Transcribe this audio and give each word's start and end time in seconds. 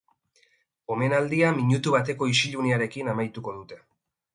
Omenaldia 0.95 1.53
minutu 1.59 1.95
bateko 1.99 2.33
isilunearekin 2.35 3.17
amaitu 3.17 3.51
dute. 3.53 3.85